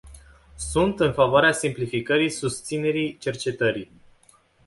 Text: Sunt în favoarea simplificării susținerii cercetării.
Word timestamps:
Sunt 0.55 0.99
în 0.99 1.13
favoarea 1.13 1.51
simplificării 1.51 2.29
susținerii 2.29 3.17
cercetării. 3.17 3.91